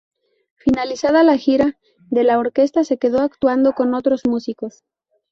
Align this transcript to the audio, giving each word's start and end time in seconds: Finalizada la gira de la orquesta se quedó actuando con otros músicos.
Finalizada 0.55 1.21
la 1.21 1.37
gira 1.37 1.77
de 2.09 2.23
la 2.23 2.39
orquesta 2.39 2.83
se 2.83 2.97
quedó 2.97 3.21
actuando 3.21 3.73
con 3.73 3.93
otros 3.93 4.23
músicos. 4.25 4.83